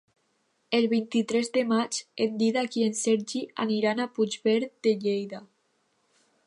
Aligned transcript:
El 0.77 0.85
vint-i-tres 0.93 1.51
de 1.57 1.63
maig 1.73 1.99
en 2.25 2.39
Dídac 2.41 2.79
i 2.81 2.85
en 2.87 2.97
Sergi 3.01 3.43
aniran 3.67 4.01
a 4.07 4.11
Puigverd 4.17 4.75
de 4.89 4.97
Lleida. 5.05 5.45